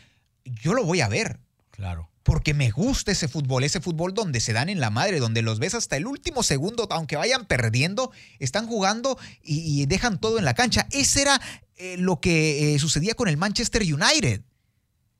[0.45, 1.39] yo lo voy a ver
[1.71, 2.09] Claro.
[2.27, 5.61] Porque me gusta ese fútbol, ese fútbol donde se dan en la madre, donde los
[5.61, 8.11] ves hasta el último segundo, aunque vayan perdiendo,
[8.41, 10.89] están jugando y, y dejan todo en la cancha.
[10.91, 11.41] Ese era
[11.77, 14.41] eh, lo que eh, sucedía con el Manchester United.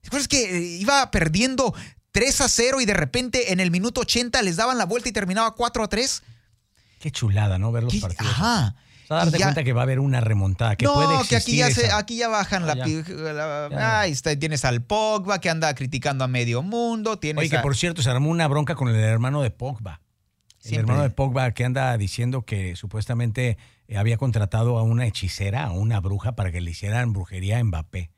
[0.01, 1.73] ¿Te acuerdas que eh, iba perdiendo
[2.11, 5.13] 3 a 0 y de repente en el minuto 80 les daban la vuelta y
[5.13, 6.23] terminaba 4 a 3?
[6.99, 7.71] Qué chulada, ¿no?
[7.71, 8.01] Ver los ¿Qué?
[8.01, 8.33] partidos.
[8.33, 8.75] Ajá.
[9.07, 11.37] O sea, darte ya- cuenta que va a haber una remontada, que no, puede que
[11.37, 13.33] aquí ya, se, aquí ya bajan Ah, la, ya.
[13.33, 14.01] la-.
[14.01, 17.19] Ahí está, tienes al Pogba que anda criticando a medio mundo.
[17.19, 20.01] Tienes Oye, que por cierto, se armó una bronca con el hermano de Pogba.
[20.65, 25.65] El hermano de Pogba que anda diciendo que supuestamente eh, había contratado a una hechicera,
[25.67, 28.11] a una bruja, para que le hicieran brujería a Mbappé.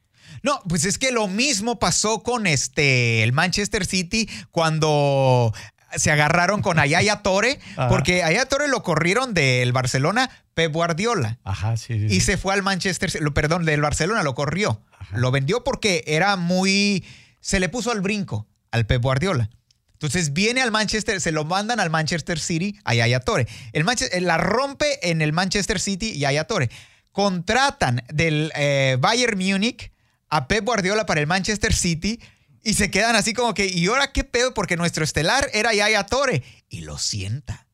[0.43, 5.53] No, pues es que lo mismo pasó con este el Manchester City cuando
[5.97, 7.59] se agarraron con Ayaya Torre,
[7.91, 11.39] porque Ayaya Torre lo corrieron del Barcelona Pep Guardiola.
[11.45, 12.07] Ajá, sí, sí.
[12.07, 12.21] Y sí.
[12.21, 14.83] se fue al Manchester, perdón, del Barcelona lo corrió.
[15.13, 17.05] Lo vendió porque era muy
[17.41, 19.51] se le puso al brinco al Pep Guardiola.
[19.93, 23.47] Entonces viene al Manchester, se lo mandan al Manchester City a Yaya Torre.
[23.73, 26.71] El Manchester, la rompe en el Manchester City y Yaya Torre.
[27.13, 29.93] Contratan del eh, Bayern Múnich
[30.29, 32.19] a Pep Guardiola para el Manchester City
[32.65, 34.55] y se quedan así como que, ¿y ahora qué pedo?
[34.55, 36.43] Porque nuestro estelar era Yaya Torre.
[36.69, 37.68] Y lo sienta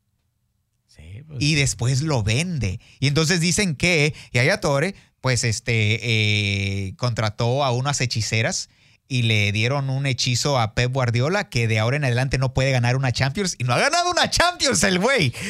[1.27, 2.81] pues, y después lo vende.
[3.01, 8.69] Y entonces dicen que Yaya Torre, pues este, eh, contrató a unas hechiceras
[9.09, 12.71] y le dieron un hechizo a Pep Guardiola que de ahora en adelante no puede
[12.73, 15.33] ganar una Champions y no ha ganado una Champions el güey.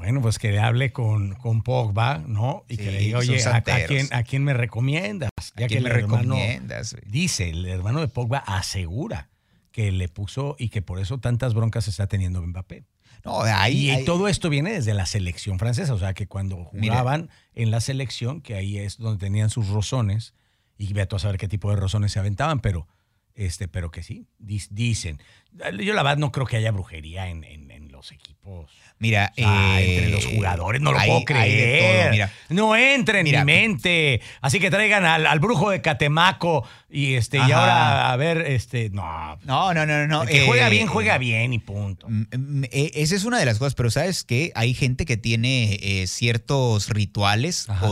[0.00, 2.64] Bueno, pues que le hable con, con Pogba, ¿no?
[2.70, 5.28] Y que le diga, oye, ¿a, quién, ¿a quién me recomiendas?
[5.54, 6.94] Ya ¿A quién me el hermano- recomiendas?
[6.94, 7.04] güey?
[7.06, 9.28] Dice, el hermano de Pogba asegura
[9.72, 12.84] que le puso y que por eso tantas broncas está teniendo Mbappé.
[13.24, 16.68] No, ahí, y ahí- todo esto viene desde la selección francesa, o sea que cuando
[16.72, 16.94] Mira.
[16.94, 20.34] jugaban en la selección, que ahí es donde tenían sus rozones,
[20.78, 22.88] y ve a saber qué tipo de rozones se aventaban, pero,
[23.34, 25.20] este, pero que sí, dicen.
[25.52, 28.70] Yo la verdad no creo que haya brujería en, en- en los equipos.
[29.00, 32.02] Mira, sea, eh, entre los jugadores, no lo hay- puedo creer.
[32.02, 32.32] todo, mira.
[32.50, 33.44] No entra en Mira.
[33.44, 34.20] mi mente.
[34.40, 38.90] Así que traigan al, al brujo de Catemaco y este, y ahora a ver, este,
[38.90, 39.36] no.
[39.44, 40.22] No, no, no, no.
[40.22, 42.06] el que juega eh, bien, juega bien y punto.
[42.08, 45.16] Mm, mm, eh, Esa es una de las cosas, pero sabes que hay gente que
[45.16, 47.88] tiene eh, ciertos rituales o,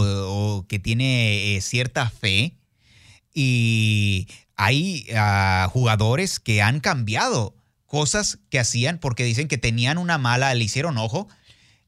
[0.61, 2.55] o que tiene eh, cierta fe
[3.35, 7.55] y hay ah, jugadores que han cambiado
[7.89, 11.27] cosas que hacían porque dicen que tenían una mala, le hicieron ojo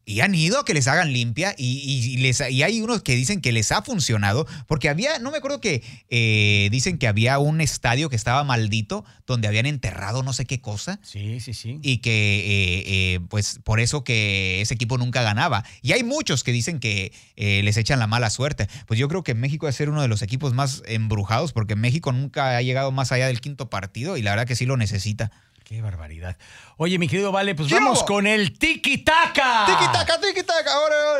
[0.06, 3.02] y han ido a que les hagan limpia y, y- y les, y hay unos
[3.02, 7.06] que dicen que les ha funcionado, porque había, no me acuerdo que eh, dicen que
[7.06, 11.54] había un estadio que estaba maldito, donde habían enterrado no sé qué cosa, Sí, sí,
[11.54, 11.78] sí.
[11.82, 15.64] y que eh, eh, pues por eso que ese equipo nunca ganaba.
[15.80, 18.68] Y hay muchos que dicen que les echan la mala suerte.
[18.86, 22.10] Pues yo creo que México debe ser uno de los equipos más embrujados, porque México
[22.10, 25.30] nunca ha llegado más allá del quinto partido y la verdad que sí lo necesita.
[25.70, 26.37] Qué barbaridad.
[26.78, 28.06] Oye, mi querido Vale, pues ¿Qué vamos hubo?
[28.06, 29.66] con el tiki-taka.
[29.66, 30.70] Tiki-taka, tiki-taka.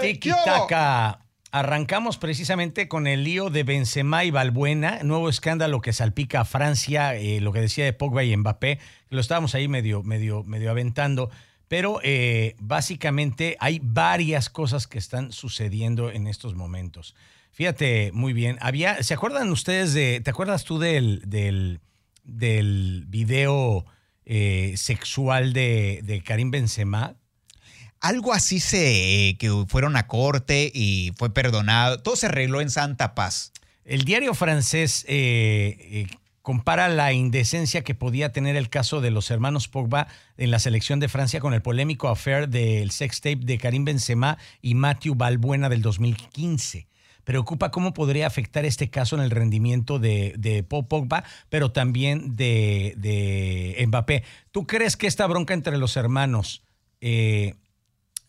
[0.00, 1.20] Tiki-taka.
[1.52, 7.14] Arrancamos precisamente con el lío de Benzema y Balbuena, nuevo escándalo que salpica a Francia,
[7.14, 11.30] eh, lo que decía de Pogba y Mbappé, lo estábamos ahí medio, medio, medio aventando,
[11.68, 17.14] pero eh, básicamente hay varias cosas que están sucediendo en estos momentos.
[17.52, 21.78] Fíjate muy bien, había, ¿se acuerdan ustedes de, te acuerdas tú del, del,
[22.24, 23.86] del video
[24.24, 27.16] eh, sexual de, de Karim Benzema?
[28.00, 32.02] Algo así se que fueron a corte y fue perdonado.
[32.02, 33.52] Todo se arregló en Santa Paz.
[33.85, 36.06] El diario francés eh, eh,
[36.42, 40.06] compara la indecencia que podía tener el caso de los hermanos Pogba
[40.38, 44.74] en la selección de Francia con el polémico affair del sextape de Karim Benzema y
[44.74, 46.87] Matthew Balbuena del 2015.
[47.24, 52.94] Preocupa cómo podría afectar este caso en el rendimiento de, de Pogba, pero también de,
[52.96, 54.24] de Mbappé.
[54.50, 56.64] ¿Tú crees que esta bronca entre los hermanos
[57.00, 57.54] eh,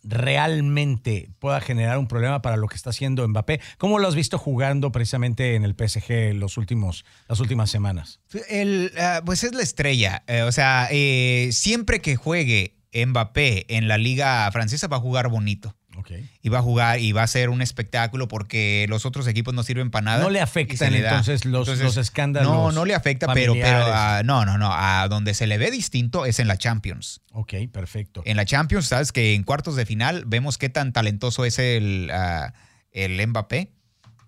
[0.03, 3.61] realmente pueda generar un problema para lo que está haciendo Mbappé.
[3.77, 8.19] ¿Cómo lo has visto jugando precisamente en el PSG los últimos, las últimas semanas?
[8.49, 10.23] El, ah, pues es la estrella.
[10.27, 15.29] Eh, o sea, eh, siempre que juegue Mbappé en la liga francesa va a jugar
[15.29, 15.75] bonito.
[16.01, 16.11] Ok.
[16.41, 19.63] Y va a jugar y va a ser un espectáculo porque los otros equipos no
[19.63, 20.23] sirven para nada.
[20.23, 22.51] No le afectan entonces los, los escándalos.
[22.51, 24.71] No, no le afecta, pero, pero ah, no, no, no.
[24.73, 27.21] A donde se le ve distinto es en la Champions.
[27.31, 28.23] ok, perfecto.
[28.25, 32.09] En la Champions, sabes que en cuartos de final vemos qué tan talentoso es el,
[32.11, 32.53] ah,
[32.91, 33.71] el Mbappé.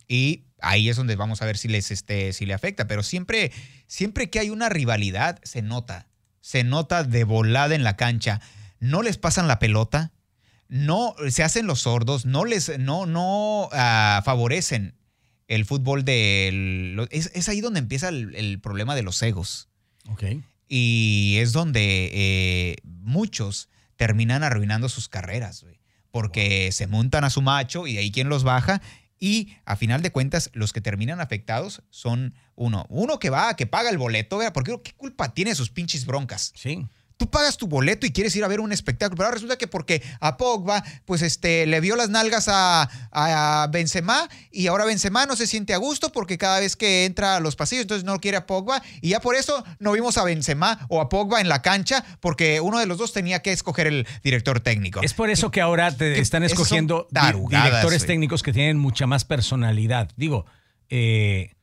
[0.08, 2.88] Y ahí es donde vamos a ver si, les, este, si le afecta.
[2.88, 3.52] Pero siempre,
[3.88, 6.08] siempre que hay una rivalidad, se nota.
[6.42, 8.42] Se nota de volada en la cancha.
[8.80, 10.12] No les pasan la pelota.
[10.68, 12.26] No se hacen los sordos.
[12.26, 14.96] No les no, no ah, favorecen
[15.48, 16.50] el fútbol de.
[16.96, 19.70] lo- Es, es ahí donde empieza el- el problema de los egos.
[20.10, 20.24] Ok.
[20.68, 25.66] Y es donde eh, muchos terminan arruinando sus carreras.
[26.12, 28.82] Porque se montan a su macho y de ahí quien los baja.
[29.20, 32.86] Y a final de cuentas, los que terminan afectados son uno.
[32.90, 36.52] Uno que va, que paga el boleto, güey, porque ¿qué culpa tiene sus pinches broncas?
[36.56, 36.86] Sí.
[37.18, 39.68] Tú pagas tu boleto y quieres ir a ver un espectáculo, pero ahora resulta que
[39.68, 45.26] porque a Pogba, pues este, le vio las nalgas a, a Benzema y ahora Benzema
[45.26, 48.20] no se siente a gusto porque cada vez que entra a los pasillos, entonces no
[48.20, 51.50] quiere a Pogba y ya por eso no vimos a Benzema o a Pogba en
[51.50, 55.02] la cancha porque uno de los dos tenía que escoger el director técnico.
[55.02, 59.24] Es por eso que ahora te están escogiendo di- directores técnicos que tienen mucha más
[59.24, 60.10] personalidad.
[60.18, 60.46] Digo,
[60.90, 61.54] eh,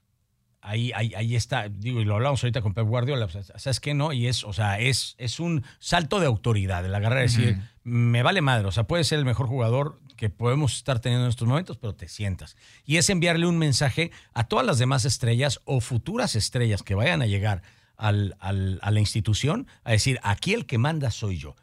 [0.63, 3.95] ahí, ahí, ahí está, digo, y lo hablamos ahorita con Pep Guardiola, o ¿sabes qué?
[3.95, 7.59] No, y es, o sea, es, es un salto de autoridad, el agarrar y decir,
[7.85, 11.31] me vale madre, o sea, puedes ser el mejor jugador que podemos estar teniendo en
[11.31, 12.57] estos momentos, pero te sientas.
[12.85, 17.23] Y es enviarle un mensaje a todas las demás estrellas o futuras estrellas que vayan
[17.23, 17.63] a llegar
[17.97, 21.57] al- al- a la institución a decir, aquí el que manda soy yo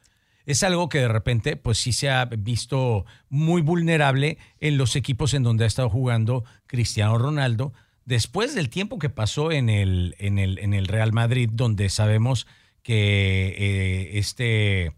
[0.48, 5.34] es algo que de repente, pues sí se ha visto muy vulnerable en los equipos
[5.34, 7.74] en donde ha estado jugando Cristiano Ronaldo.
[8.08, 12.48] Después del tiempo que pasó en el, en el, en el Real Madrid, donde sabemos
[12.82, 14.94] que eh, este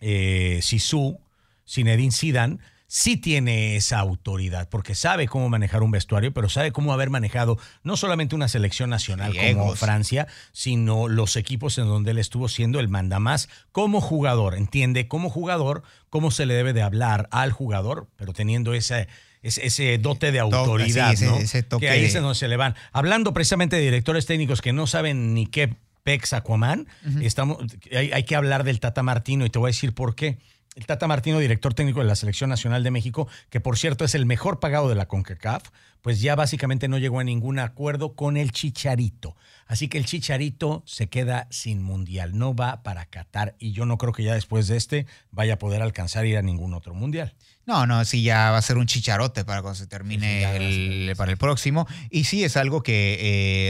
[0.00, 1.20] eh, Sisu,
[1.64, 6.92] Zinedine Zidane, sí tiene esa autoridad, porque sabe cómo manejar un vestuario, pero sabe cómo
[6.92, 9.76] haber manejado no solamente una selección nacional como.
[9.76, 14.56] Francia, sino los equipos en donde él estuvo siendo el mandamás como jugador.
[14.56, 19.06] Entiende como jugador cómo se le debe de hablar al jugador, pero teniendo ese,
[19.42, 21.36] ese, ese dote de Toque, autoridad, sí, ese- ¿no?
[21.36, 22.74] ese toque que ahí de- donde se le van.
[22.92, 26.86] Hablando precisamente de directores técnicos que no saben ni qué pex Aquaman,
[27.22, 27.58] estamos,
[27.94, 30.38] hay, hay que hablar del Tata Martino y te voy a decir por qué.
[30.76, 34.14] El Tata Martino, director técnico de la Selección Nacional de México, que por cierto es
[34.14, 35.64] el mejor pagado de la CONCACAF,
[36.00, 39.36] pues ya básicamente no llegó a ningún acuerdo con el Chicharito.
[39.66, 43.98] Así que el Chicharito se queda sin mundial, no va para Qatar y yo no
[43.98, 47.34] creo que ya después de este vaya a poder alcanzar ir a ningún otro mundial.
[47.66, 51.16] No, no, sí, ya va a ser un chicharote para cuando se termine Sí, el,
[51.16, 51.86] para el próximo.
[52.10, 53.18] Y sí, es algo que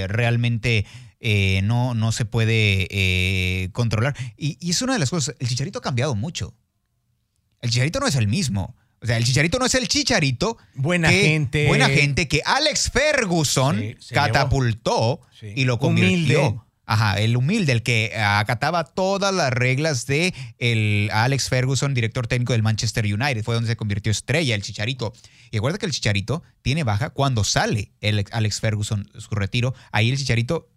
[0.03, 0.87] eh, realmente
[1.21, 4.17] eh, no, no se puede eh, controlar.
[4.39, 6.55] Y, y es una de las cosas, el chicharito ha cambiado mucho.
[7.61, 8.75] El chicharito no es el mismo.
[9.03, 10.57] O sea, el chicharito no es el chicharito.
[10.75, 11.67] Buena que- gente.
[11.67, 16.61] Buena gente que Alex Ferguson Sí, catapultó y lo convirtió Humilde.
[16.91, 22.53] Ajá, el humilde, el que acataba todas las reglas de el Alex Ferguson, director técnico
[22.53, 23.45] del Manchester United.
[23.45, 25.13] Fue donde se convirtió estrella, el Chicharito.
[25.53, 29.73] Y recuerda que el Chicharito tiene baja cuando sale el Alex Ferguson su retiro.
[29.93, 30.69] Ahí el Chicharito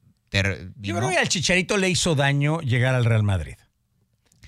[0.75, 3.55] Yo creo que al Chicharito le hizo daño llegar al Real Madrid.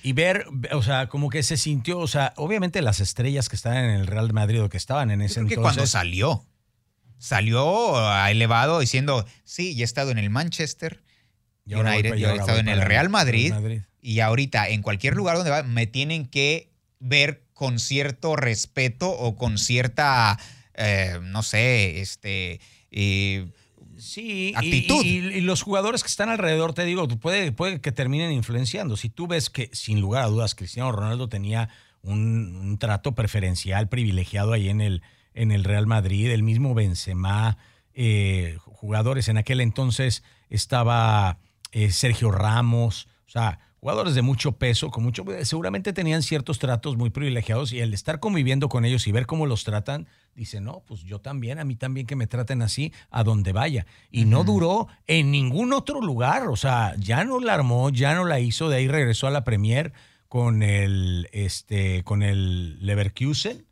[0.04, 3.86] Y ver, o sea, como que se sintió, o sea, obviamente las estrellas que estaban
[3.86, 5.58] en el Real Madrid o que estaban en ese entonces.
[5.58, 6.46] que cuando salió,
[7.18, 11.02] salió elevado diciendo, sí, ya he estado en el Manchester,
[11.66, 13.54] yo, United, yo he estado en el Real Madrid,
[14.02, 19.36] y ahorita en cualquier lugar donde va me tienen que ver con cierto respeto o
[19.36, 20.38] con cierta,
[20.76, 22.60] eh, no sé, este...
[22.92, 23.48] Eh,
[23.98, 25.04] sí, actitud.
[25.04, 28.98] Y, los jugadores que están alrededor, te digo, puede, puede que terminen influenciando.
[28.98, 31.70] Si tú ves que, sin lugar a dudas, Cristiano Ronaldo tenía
[32.02, 35.02] un, trato preferencial, privilegiado ahí en el,
[35.34, 37.58] en el Real Madrid, el mismo Benzema,
[37.94, 41.40] eh, jugadores en aquel entonces estaba
[41.76, 46.96] eh, Sergio Ramos, o sea, jugadores de mucho peso, con mucho, seguramente tenían ciertos tratos
[46.96, 50.84] muy privilegiados y el estar conviviendo con ellos y ver cómo los tratan, dice, no,
[50.88, 53.86] pues yo también, a mí también que me traten así a donde vaya.
[54.10, 58.24] Y no duró en ningún otro lugar, o sea, ya no la armó, ya no
[58.24, 59.92] la hizo, de ahí regresó a la Premier
[60.30, 63.66] con el, este, con el Leverkusen.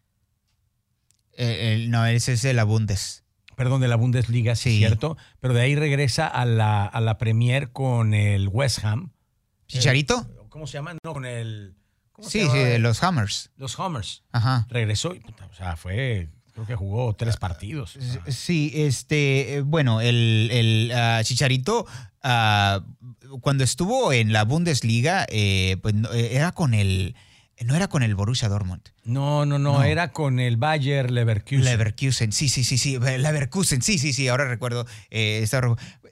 [1.38, 3.23] Eh, no, ese es el Abundes
[3.56, 4.78] perdón, de la Bundesliga, sí.
[4.78, 5.18] ¿cierto?
[5.40, 9.12] Pero de ahí regresa a la, a la Premier con el West Ham.
[9.68, 10.28] ¿Chicharito?
[10.50, 10.96] ¿Cómo se llama?
[11.04, 11.76] No, con el...
[12.22, 13.52] sí, sí, de los Hammers.
[13.58, 14.24] Los Hammers.
[14.32, 14.68] Ajá.
[14.70, 17.98] Regresó y, o sea, fue, creo que jugó tres partidos.
[18.28, 21.88] Sí, este, bueno, el, el ah, Chicharito,
[22.22, 22.82] ah,
[23.42, 27.16] cuando estuvo en la Bundesliga, eh, pues era con el
[27.66, 28.82] no era con el Borussia Dortmund.
[29.06, 31.66] No, no, no, era con el Bayer Leverkusen.
[31.66, 32.98] Leverkusen, sí, sí, sí, sí.
[33.00, 34.28] Leverkusen, sí, sí, sí.
[34.28, 34.86] Ahora recuerdo.
[35.10, 35.62] Eh, esta,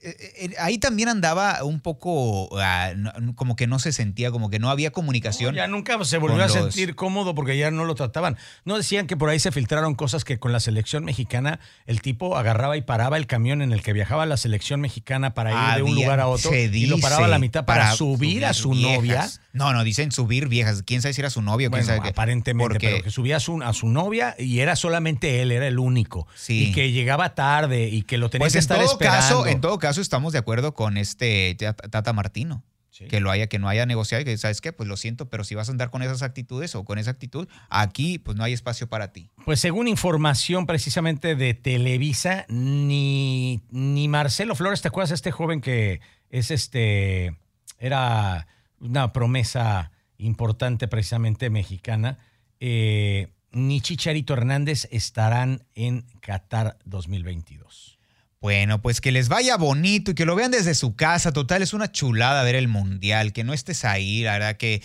[0.04, 2.91] eh, eh, ahí también andaba un poco ah,
[3.36, 5.54] como que no se sentía, como que no había comunicación.
[5.54, 8.36] ya nunca se volvió a sentir cómodo porque ya no lo trataban.
[8.65, 12.36] No decían que por ahí se filtraron cosas que con la selección mexicana el tipo
[12.36, 15.84] agarraba y paraba el camión en el que viajaba la selección mexicana para ir de
[15.84, 19.30] un lugar a otro y lo paraba a la mitad para, subir, a su novia.
[19.54, 20.82] No, no, dicen subir viejas.
[20.82, 23.62] ¿Quién sabe si era su novia o quién sabe Aparentemente, pero que subía a su,
[23.62, 26.28] a su novia y era solamente él, era el único.
[26.48, 29.22] Y que llegaba tarde y que lo tenía pues que estar esperando.
[29.22, 32.63] Caso, en todo caso, estamos de acuerdo con este Tata Martino.
[33.10, 34.74] Que lo haya, que no haya negociado y que, ¿sabes qué?
[34.74, 37.48] Pues lo siento, pero si vas a andar con esas actitudes o con esa actitud,
[37.70, 39.32] aquí pues no hay espacio para ti.
[39.44, 45.62] Pues según información precisamente de Televisa, ni, ni Marcelo Flores, ¿te acuerdas de este joven
[45.62, 47.36] que es este,
[47.80, 48.46] era
[48.80, 52.17] una promesa importante precisamente mexicana,
[52.62, 57.97] eh, ni Chicharito Hernández estarán en Qatar 2022.
[58.39, 61.34] Bueno, pues que les vaya bonito y que lo vean desde su casa.
[61.34, 64.82] Total, es una chulada ver el mundial, que no estés ahí, la verdad que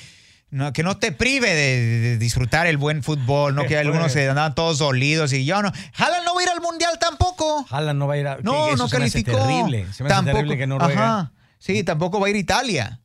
[0.51, 4.55] no, que no te prive de, disfrutar el buen fútbol, no que algunos se andaban
[4.55, 5.71] todos dolidos y yo no.
[5.97, 7.67] Haaland no va a ir al mundial tampoco.
[7.69, 9.33] Haaland no va a ir a No, no calificó.
[9.33, 9.93] Se me terrible.
[9.93, 11.33] Se me tampoco, terrible que no Ajá.
[11.59, 13.01] Sí, tampoco va a ir Italia.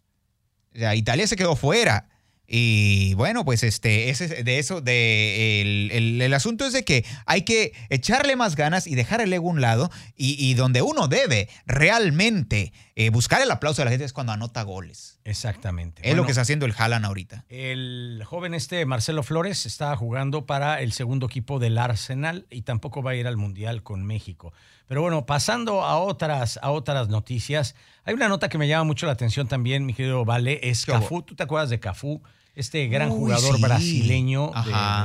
[0.73, 2.07] O sea, Italia se quedó fuera.
[2.53, 7.71] Y bueno, pues este, ese, de eso, de el, asunto es de que hay que
[7.89, 12.73] echarle más ganas y dejar el ego a un lado y, donde uno debe realmente
[12.97, 15.17] eh, buscar el aplauso de la gente es cuando anota goles.
[15.23, 16.01] Exactamente.
[16.03, 17.45] Es lo que está haciendo el Haaland ahorita.
[17.47, 23.01] El joven este Marcelo Flores está jugando para el segundo equipo del Arsenal y tampoco
[23.01, 24.51] va a ir al Mundial con México.
[24.89, 29.05] Pero bueno, pasando a otras, a otras noticias, hay una nota que me llama mucho
[29.05, 31.21] la atención también, mi querido Vale, es Cafú.
[31.21, 32.21] ¿Tú te acuerdas de Cafú?
[32.55, 34.51] Este gran jugador brasileño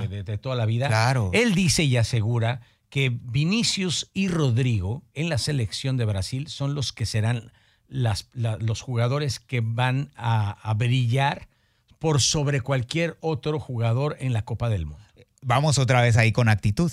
[0.09, 0.89] de, toda la vida.
[0.89, 1.31] Claro.
[1.33, 6.93] Él dice y asegura que Vinicius y Rodrigo en la selección de Brasil son los
[6.93, 7.53] que serán
[7.89, 11.49] las, los jugadores que van a, brillar
[11.99, 15.05] por sobre cualquier otro jugador en la Copa del Mundo.
[15.43, 16.93] Vamos otra vez ahí con actitud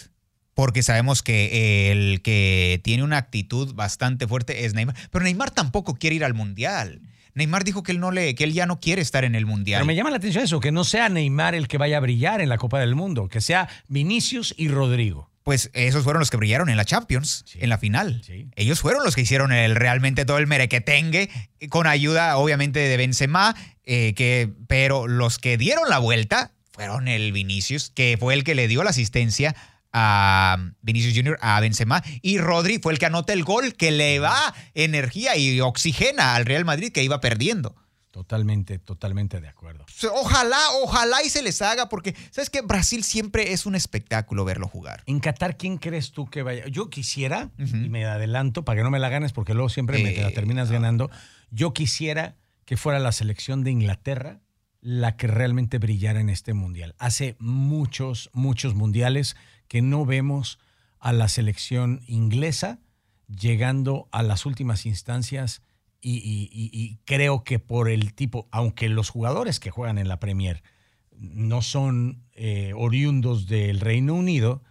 [0.54, 4.96] porque sabemos que el que tiene una actitud bastante fuerte es Neymar.
[5.10, 7.02] Pero Neymar tampoco quiere ir al Mundial.
[7.36, 9.80] Neymar dijo que él no le, que él ya no quiere estar en el mundial.
[9.80, 12.41] Pero me llama la atención eso, que no sea Neymar el que vaya a brillar
[12.41, 15.30] en la Copa del Mundo, que sea Vinicius y Rodrigo.
[15.43, 18.22] Pues esos fueron los que brillaron en la Champions, en la final.
[18.56, 21.30] Ellos fueron los que hicieron el, realmente todo el merequetengue,
[21.69, 27.34] con ayuda obviamente de Benzema, eh, que, pero los que dieron la vuelta fueron el
[27.34, 29.54] Vinicius, que fue el que le dio la asistencia
[29.94, 34.20] a Vinicius Jr., a Benzema, y Rodri fue el que anota el gol que le
[34.20, 37.76] da energía y oxigena al Real Madrid que iba perdiendo.
[38.14, 39.86] Totalmente, totalmente de acuerdo.
[40.14, 44.68] Ojalá, ojalá y se les haga, porque sabes que Brasil siempre es un espectáculo verlo
[44.68, 45.02] jugar.
[45.08, 46.68] En Qatar, ¿quién crees tú que vaya?
[46.68, 50.16] Yo quisiera, y me adelanto para que no me la ganes, porque luego siempre me
[50.16, 51.10] la eh, terminas ganando.
[51.50, 52.36] Yo quisiera
[52.66, 54.41] que fuera la selección de Inglaterra
[54.80, 56.94] la que realmente brillara en este mundial.
[57.00, 59.36] Hace muchos, muchos mundiales
[59.74, 60.59] que no vemos
[60.99, 62.80] a la selección inglesa
[63.28, 65.63] llegando a las últimas instancias
[65.99, 70.61] y, creo que por el tipo, aunque los jugadores que juegan en la Premier
[71.09, 74.61] no son eh, oriundos del Reino Unido,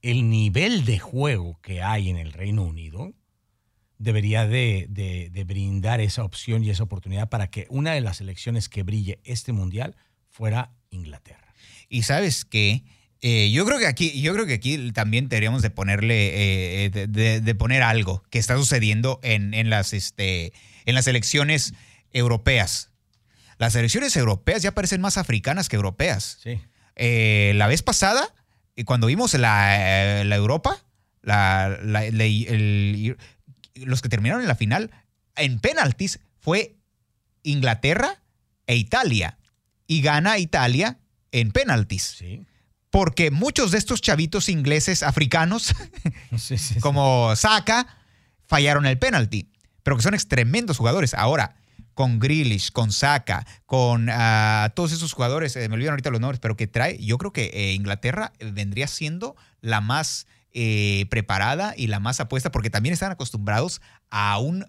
[0.00, 3.12] el nivel de juego que hay en el Reino Unido
[3.98, 4.86] debería de,
[5.44, 9.52] brindar esa opción y esa oportunidad para que una de las elecciones que brille este
[9.52, 9.96] mundial
[10.28, 11.52] fuera Inglaterra.
[11.88, 12.84] Y sabes qué,
[13.22, 17.54] eh, yo creo que aquí, yo creo que aquí también deberíamos de ponerle, eh, de,
[17.54, 20.52] poner algo que está sucediendo en, en, las, este,
[20.86, 21.74] en las elecciones
[22.12, 22.90] europeas.
[23.58, 26.38] Las elecciones europeas ya parecen más africanas que europeas.
[26.42, 26.60] Sí.
[26.96, 28.34] Eh, la vez pasada,
[28.86, 30.82] cuando vimos la, Europa,
[31.20, 31.78] la,
[33.74, 34.90] los que terminaron en la final,
[35.36, 36.76] en penaltis fue
[37.42, 38.22] Inglaterra
[38.66, 39.36] e Italia.
[39.86, 40.98] Y gana Italia
[41.32, 42.02] en penaltis.
[42.18, 42.46] Sí.
[42.90, 45.74] Porque muchos de estos chavitos ingleses africanos,
[46.80, 47.86] como Saka,
[48.46, 49.48] fallaron el penalti.
[49.82, 51.14] Pero que son tremendos jugadores.
[51.14, 51.56] Ahora,
[51.94, 56.40] con Grealish, con Saka, con ah, todos esos jugadores, eh, me olvidan ahorita los nombres,
[56.40, 61.86] pero que trae, yo creo que eh, Inglaterra vendría siendo la más eh, preparada y
[61.86, 63.80] la más apuesta, porque también están acostumbrados
[64.10, 64.66] a un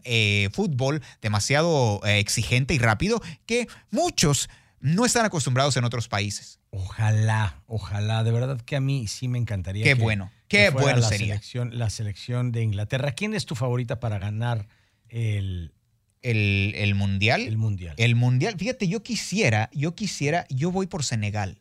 [0.54, 4.50] fútbol demasiado exigente y rápido que muchos
[4.80, 6.61] no están acostumbrados en otros países.
[6.72, 9.84] Ojalá, ojalá, de verdad que a mí sí me encantaría.
[9.84, 11.34] Qué bueno, qué bueno la sería.
[11.34, 13.12] Selección, la selección de Inglaterra.
[13.12, 14.68] ¿Quién es tu favorita para ganar
[15.10, 15.74] el,
[16.22, 17.42] el, el, mundial?
[17.42, 17.94] El mundial.
[17.98, 18.56] El mundial.
[18.58, 21.60] Fíjate, yo quisiera, yo quisiera, yo voy por Senegal.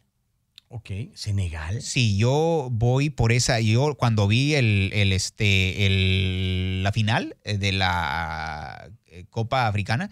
[0.68, 1.82] Ok, Senegal.
[1.82, 3.58] Sí, yo voy por esa.
[3.58, 10.08] Yo cuando vi el, este, el, la final eh, de la eh, Copa Africana,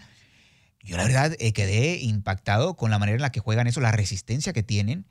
[0.81, 3.91] yo la verdad eh, quedé impactado con la manera en la que juegan eso, la
[3.91, 5.05] resistencia que tienen.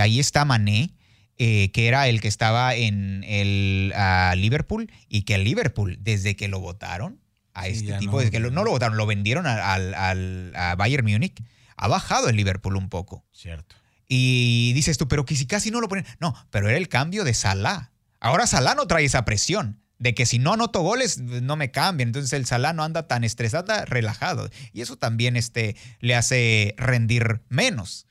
[0.00, 0.94] ahí está Mané,
[1.38, 3.92] que era el que estaba en el
[4.36, 7.20] Liverpool y que el Liverpool, desde que lo votaron
[7.54, 11.42] a este tipo, desde que no lo votaron, lo vendieron al, al, a Bayern Múnich,
[11.76, 13.24] ha bajado el Liverpool un poco.
[13.32, 13.74] Cierto.
[14.08, 16.04] Y dices tú, pero que si casi no lo ponen.
[16.20, 17.92] No, pero era el cambio de Salah.
[18.20, 22.08] Ahora Salah no trae esa presión de que si no anoto goles no me cambian.
[22.08, 24.50] Entonces el Salah no anda tan estresado, relajado.
[24.72, 28.06] Y eso también este, le hace rendir menos.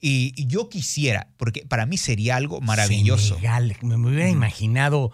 [0.00, 3.34] Y, yo quisiera, porque para mí sería algo maravilloso.
[3.34, 5.12] Senegal, me, hubiera imaginado,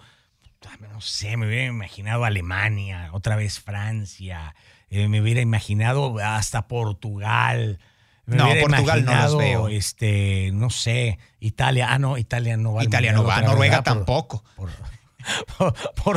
[0.93, 4.55] no sé, me hubiera imaginado Alemania, otra vez Francia,
[4.89, 7.79] eh, me hubiera imaginado hasta Portugal
[8.25, 9.67] no, Portugal no los veo.
[9.67, 11.87] Este, no sé, Italia.
[11.89, 12.83] Ah, no, Italia no va.
[12.83, 14.43] Italia no va, Noruega tampoco.
[14.55, 14.69] Por,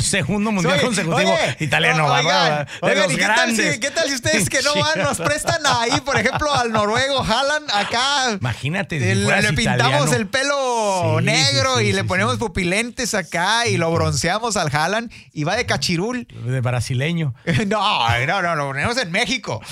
[0.02, 2.66] segundo mundial consecutivo, Italia no va.
[2.80, 7.70] ¿qué, tal si, ustedes que no van nos prestan ahí, por ejemplo, al noruego Haaland
[7.72, 8.32] acá?
[8.40, 9.14] Imagínate.
[9.14, 15.10] le pintamos el pelo negro y le ponemos pupilentes acá y lo bronceamos al Haaland
[15.32, 16.26] y va de cachirul.
[16.44, 17.34] De brasileño.
[17.66, 19.62] no, no, no, lo ponemos en México.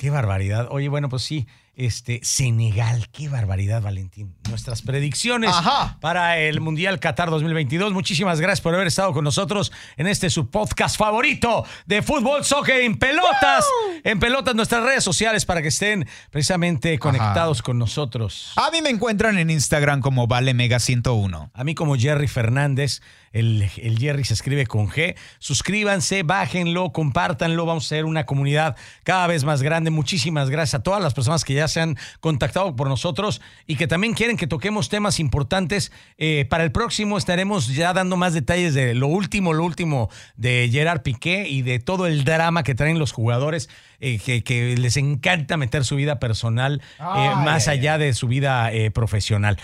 [0.00, 0.68] Qué barbaridad.
[0.70, 1.46] Oye, bueno, pues sí
[1.76, 3.08] este, Senegal.
[3.10, 4.34] Qué barbaridad, Valentín.
[4.48, 5.54] Nuestras predicciones
[6.00, 7.92] para el Mundial Qatar 2022.
[7.92, 12.82] Muchísimas gracias por haber estado con nosotros en este su podcast favorito de fútbol, soccer
[12.82, 13.64] en pelotas.
[14.04, 18.52] En pelotas, nuestras redes sociales para que estén precisamente conectados con nosotros.
[18.56, 21.50] A mí me encuentran en Instagram como ValeMega101.
[21.52, 23.00] A mí como Jerry Fernández.
[23.34, 25.16] El, Jerry se escribe con G.
[25.40, 27.66] Suscríbanse, bájenlo, compártanlo.
[27.66, 29.90] Vamos a ser una comunidad cada vez más grande.
[29.90, 33.86] Muchísimas gracias a todas las personas que ya se han contactado por nosotros y que
[33.86, 35.92] también quieren que toquemos temas importantes.
[36.18, 40.68] Eh, para el próximo estaremos ya dando más detalles de lo último, lo último de
[40.70, 43.68] Gerard Piqué y de todo el drama que traen los jugadores.
[44.00, 48.90] Eh, que, les encanta meter su vida personal eh, más allá de su vida eh,
[48.90, 49.58] profesional.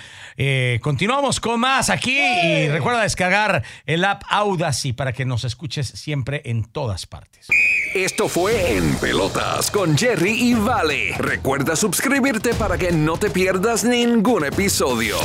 [0.81, 6.43] continuamos con más aquí y recuerda descargar el app Audacy para que nos escuches siempre
[6.45, 7.49] en todas partes.
[7.95, 11.15] Esto fue En Pelotas con Jerry y Vale.
[11.19, 15.17] Recuerda suscribirte para que no te pierdas ningún episodio.